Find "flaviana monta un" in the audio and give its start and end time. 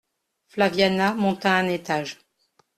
0.53-1.67